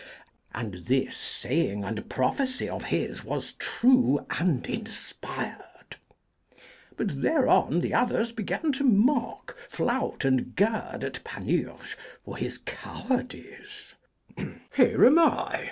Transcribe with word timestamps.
and 0.51 0.85
this 0.85 1.15
saying 1.15 1.83
and 1.83 2.09
prophecy 2.09 2.67
of 2.67 2.85
his 2.85 3.23
was 3.23 3.51
true 3.59 4.25
and 4.31 4.65
inspired. 4.65 5.95
But 6.97 7.21
thereon 7.21 7.81
the 7.81 7.93
others 7.93 8.31
began 8.31 8.71
to 8.71 8.83
mock, 8.83 9.55
flout, 9.69 10.25
and 10.25 10.55
gird 10.55 11.03
at 11.03 11.23
Panurge 11.23 11.95
for 12.25 12.35
his 12.35 12.57
cowardice. 12.57 13.93
'Here 14.75 15.05
am 15.05 15.19
I!' 15.19 15.59